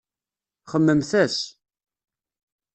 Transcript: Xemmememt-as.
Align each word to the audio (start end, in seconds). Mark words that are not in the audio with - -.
Xemmememt-as. 0.71 1.37